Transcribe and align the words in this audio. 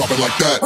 drop 0.00 0.10
it 0.12 0.20
like 0.20 0.38
that. 0.38 0.59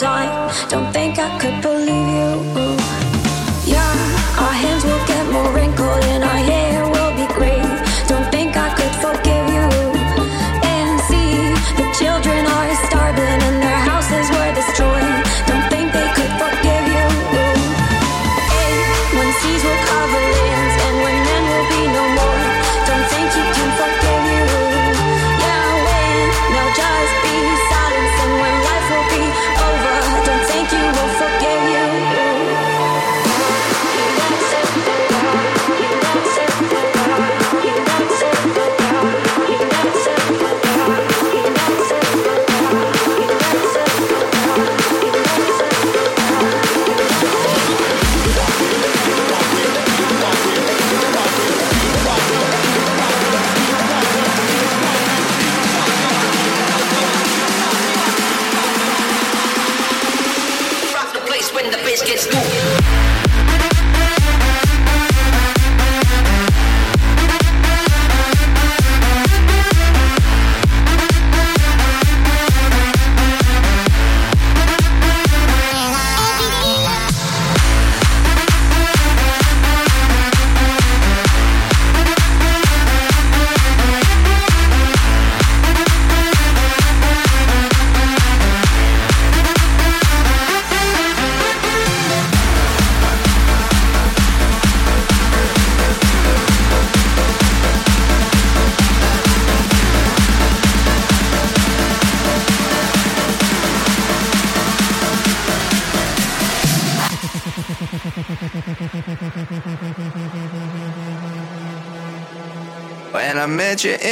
time. 0.00 0.50
Don't 0.70 0.90
think 0.92 1.18
I 1.18 1.28
could 1.38 1.60
believe. 1.60 2.09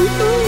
Ooh. 0.00 0.47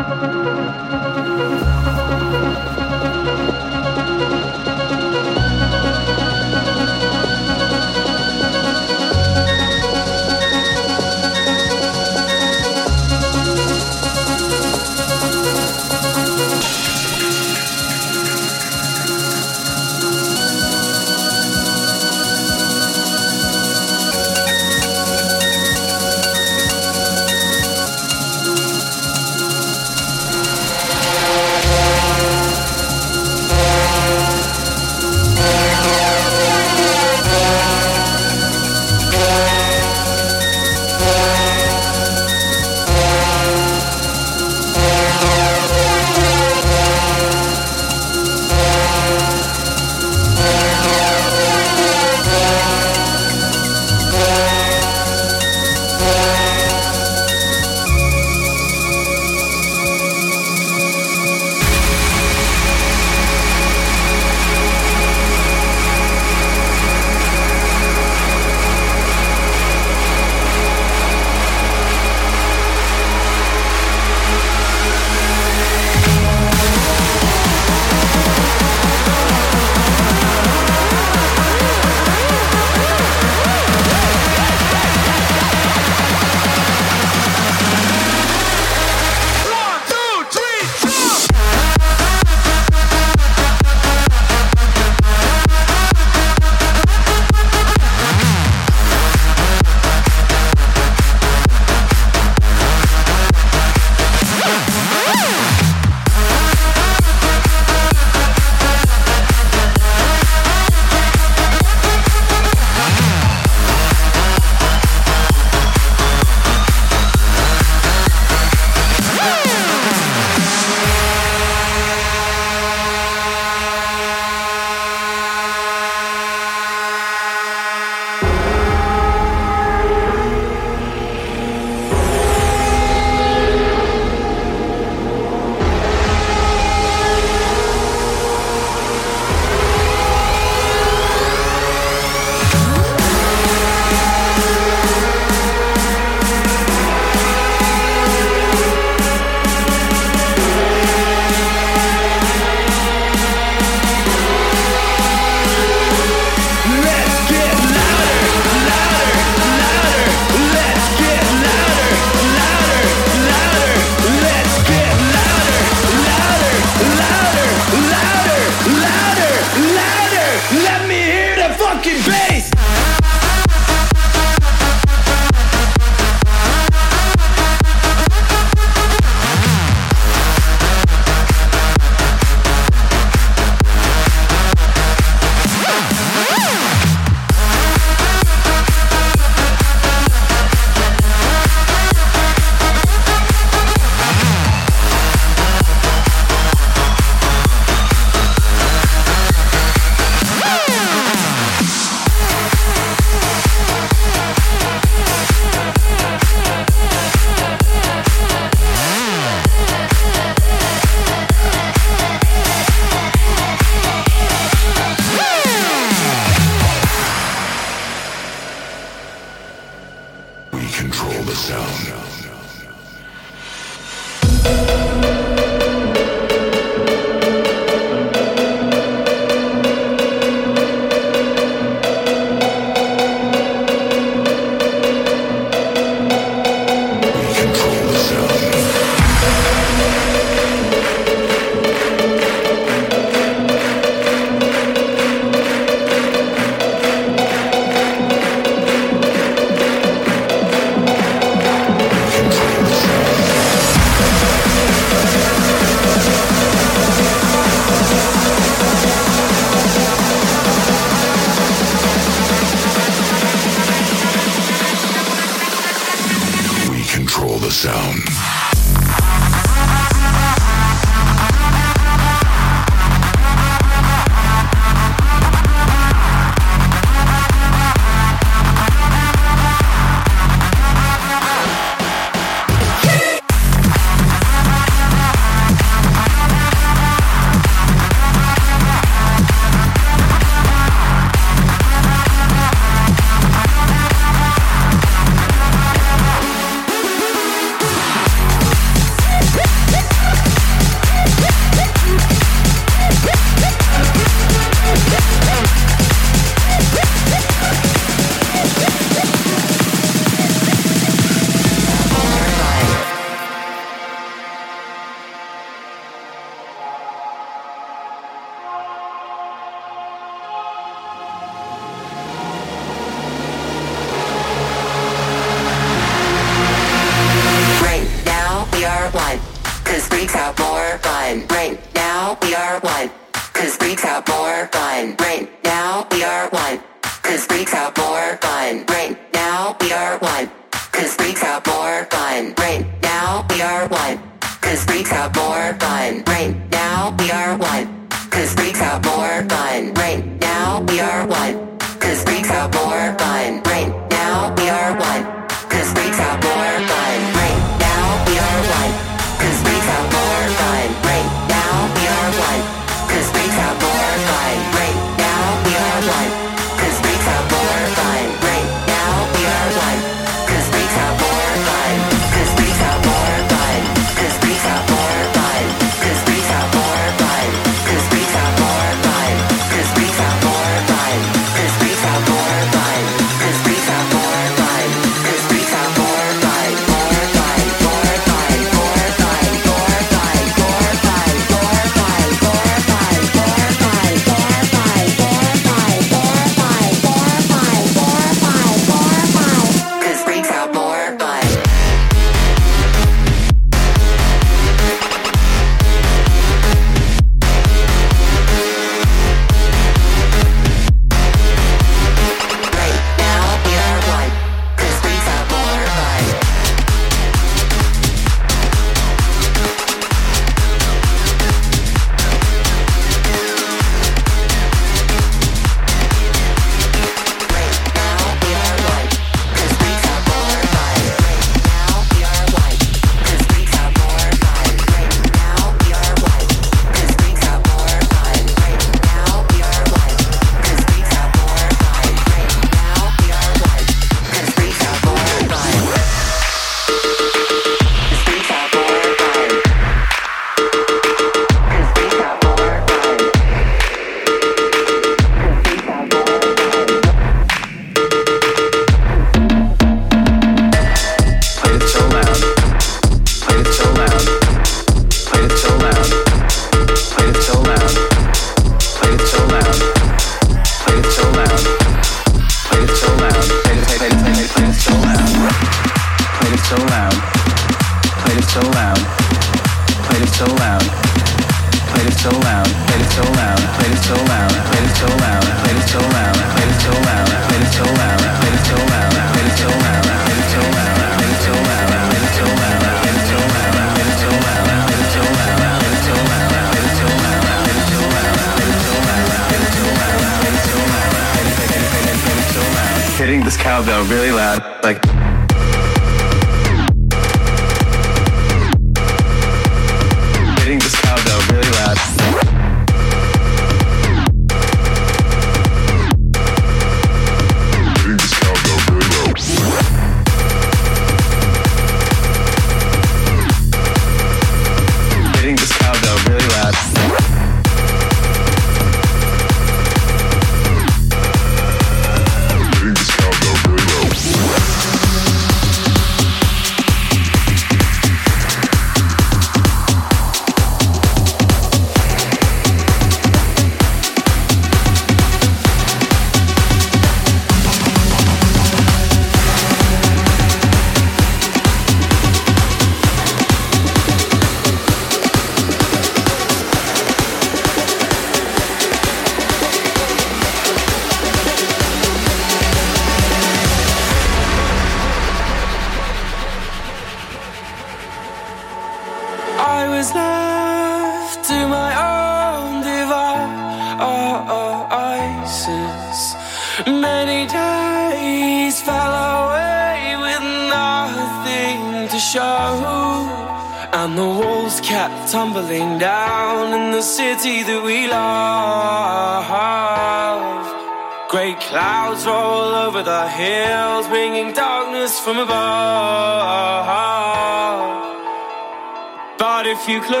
You 599.71 599.79
close 599.83 600.00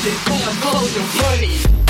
should 0.00 0.14
come 0.24 0.56
hold 0.62 0.90
your 0.94 1.04
buddy. 1.20 1.89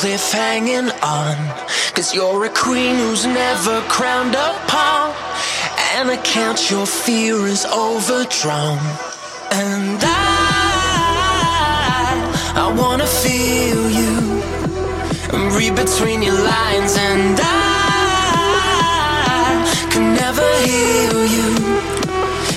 Cliff 0.00 0.32
hanging 0.32 0.90
on. 1.02 1.36
Cause 1.92 2.14
you're 2.14 2.46
a 2.46 2.48
queen 2.48 2.96
who's 2.96 3.26
never 3.26 3.82
crowned 3.82 4.32
pawn. 4.66 5.14
And 5.92 6.10
I 6.10 6.16
count 6.24 6.70
your 6.70 6.86
fear 6.86 7.46
is 7.46 7.66
overdrawn. 7.66 8.78
And 9.52 10.00
I, 10.00 10.16
I 12.64 12.72
wanna 12.80 13.04
feel 13.04 13.90
you. 14.00 14.40
And 15.34 15.52
read 15.52 15.76
between 15.76 16.22
your 16.22 16.40
lines. 16.54 16.96
And 16.96 17.38
I 17.38 17.46
can 19.92 20.14
never 20.14 20.48
heal 20.64 21.26
you. 21.36 21.48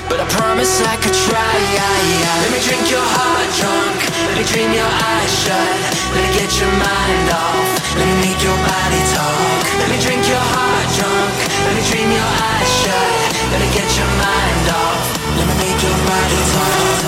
But 0.08 0.22
I 0.22 0.26
promise 0.30 0.80
I 0.80 0.96
Let 1.36 2.52
me 2.54 2.60
drink 2.62 2.92
your 2.92 3.02
heart 3.02 3.50
drunk. 3.58 3.98
Let 4.30 4.38
me 4.38 4.44
dream 4.46 4.72
your 4.72 4.86
eyes 4.86 5.34
shut. 5.42 5.78
Let 6.14 6.22
me 6.22 6.32
get 6.38 6.52
your 6.62 6.70
mind 6.70 7.30
off. 7.34 7.98
Let 7.98 8.06
me 8.06 8.16
make 8.22 8.38
your 8.44 8.54
body 8.54 9.02
talk. 9.18 9.66
Let 9.82 9.90
me 9.90 9.98
drink 9.98 10.30
your 10.30 10.46
heart 10.54 10.88
drunk. 10.94 11.34
Let 11.66 11.74
me 11.74 11.82
dream 11.90 12.10
your 12.14 12.22
eyes 12.22 12.70
shut. 12.86 13.18
Let 13.50 13.60
me 13.66 13.70
get 13.74 13.90
your 13.98 14.12
mind 14.22 14.66
off. 14.78 15.02
Let 15.38 15.46
me 15.50 15.56
make 15.58 15.80
your 15.82 15.98
body 16.06 16.40
talk. 16.54 17.02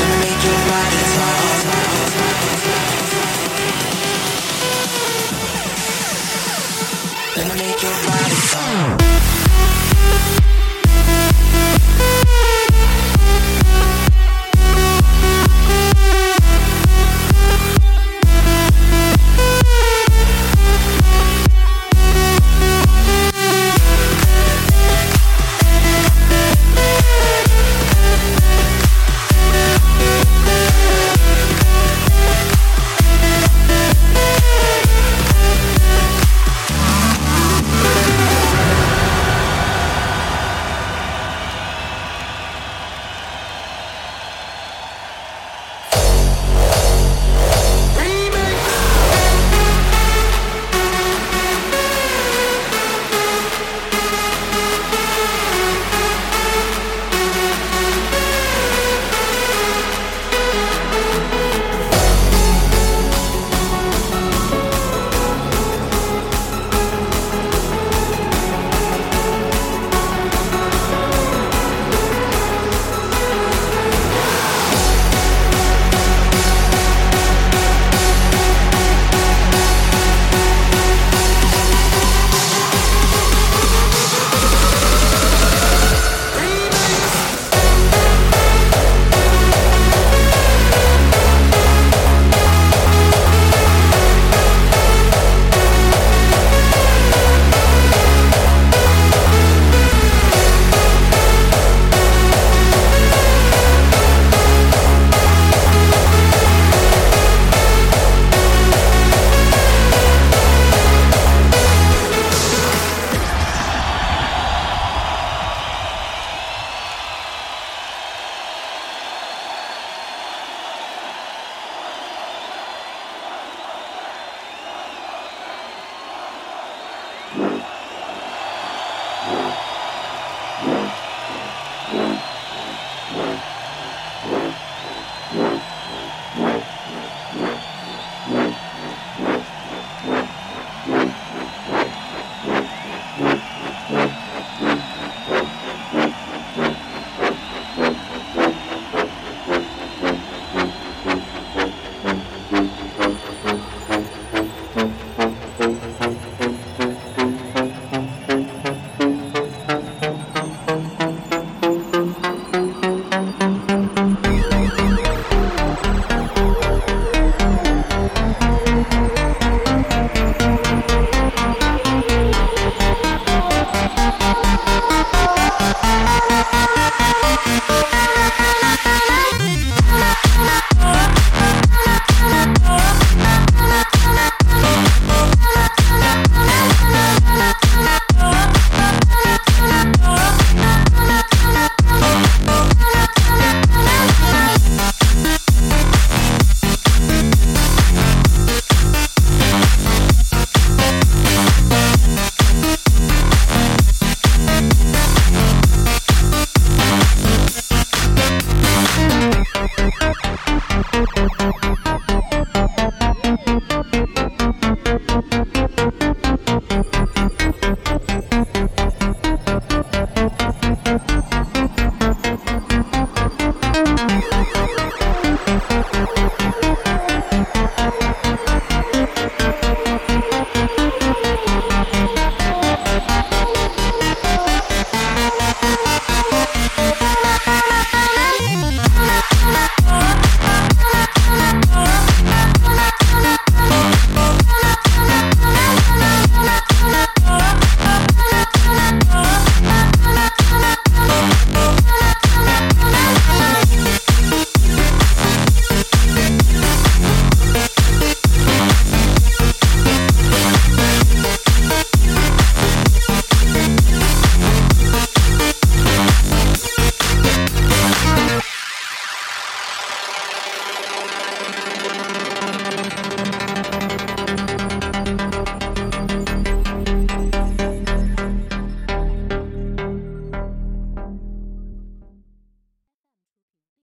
Let 0.00 0.08
me 0.08 0.16
make 0.24 0.40
your 0.48 0.58
body 0.64 1.02
talk. 1.12 1.45